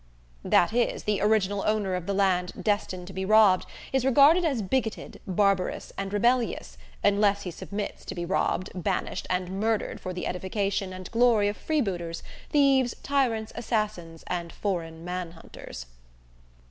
That 0.43 0.73
is, 0.73 1.03
the 1.03 1.21
original 1.21 1.63
owner 1.63 1.93
of 1.93 2.07
the 2.07 2.13
land 2.15 2.53
destined 2.59 3.05
to 3.05 3.13
be 3.13 3.23
robbed 3.23 3.67
is 3.93 4.03
regarded 4.03 4.43
as 4.43 4.63
bigoted, 4.63 5.21
barbarous 5.27 5.93
and 5.95 6.11
rebellious, 6.11 6.75
unless 7.03 7.43
he 7.43 7.51
submits 7.51 8.03
to 8.05 8.15
be 8.15 8.25
robbed, 8.25 8.71
banished 8.73 9.27
and 9.29 9.59
murdered 9.59 9.99
for 10.01 10.11
the 10.11 10.25
edification 10.25 10.91
and 10.91 11.11
glory 11.11 11.49
of 11.49 11.55
freebooters, 11.55 12.23
thieves, 12.49 12.95
tyrants, 13.03 13.53
assassins 13.55 14.23
and 14.25 14.51
foreign 14.51 15.05
man 15.05 15.33
hunters. 15.33 15.85